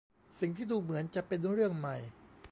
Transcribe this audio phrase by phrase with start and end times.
[0.39, 1.97] สิ่งที่ดูเหมือนจะเป็นเรื่องใหม่